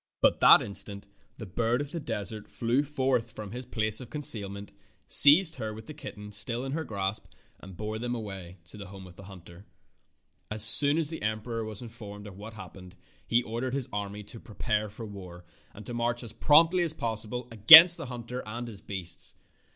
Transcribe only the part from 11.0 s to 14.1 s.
the emperor was informed of what had happened, he ordered his